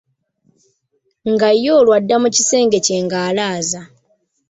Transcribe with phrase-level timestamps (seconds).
[1.31, 3.81] Nga ye olwo adda mu kisenge kye ng'alaaza.